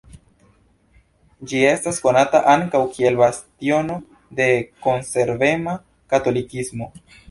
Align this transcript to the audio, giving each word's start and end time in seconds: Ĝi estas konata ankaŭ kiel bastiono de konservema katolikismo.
Ĝi 1.51 1.61
estas 1.73 1.99
konata 2.07 2.41
ankaŭ 2.55 2.83
kiel 2.97 3.21
bastiono 3.21 4.01
de 4.43 4.51
konservema 4.89 5.81
katolikismo. 6.15 6.95